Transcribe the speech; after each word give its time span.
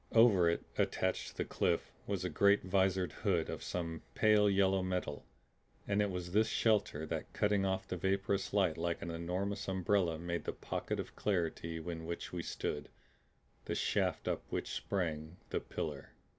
Over 0.13 0.49
it, 0.49 0.63
attached 0.79 1.27
to 1.27 1.37
the 1.37 1.45
cliff, 1.45 1.91
was 2.07 2.25
a 2.25 2.29
great 2.31 2.65
vizored 2.67 3.11
hood 3.11 3.51
of 3.51 3.61
some 3.61 4.01
pale 4.15 4.49
yellow 4.49 4.81
metal, 4.81 5.27
and 5.87 6.01
it 6.01 6.09
was 6.09 6.31
this 6.31 6.47
shelter 6.49 7.05
that 7.05 7.31
cutting 7.33 7.65
off 7.65 7.87
the 7.87 7.97
vaporous 7.97 8.51
light 8.51 8.79
like 8.79 9.03
an 9.03 9.11
enormous 9.11 9.67
umbrella 9.67 10.17
made 10.17 10.45
the 10.45 10.53
pocket 10.53 10.99
of 10.99 11.15
clarity 11.15 11.77
in 11.77 12.07
which 12.07 12.33
we 12.33 12.41
stood, 12.41 12.89
the 13.65 13.75
shaft 13.75 14.27
up 14.27 14.41
which 14.49 14.71
sprang 14.73 15.37
the 15.51 15.59
pillar. 15.59 16.09